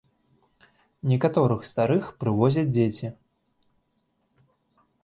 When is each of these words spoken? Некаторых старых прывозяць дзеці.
Некаторых 1.11 1.61
старых 1.73 2.03
прывозяць 2.25 2.67
дзеці. 2.75 3.07